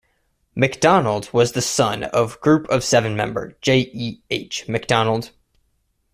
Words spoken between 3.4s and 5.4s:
J. E. H. MacDonald.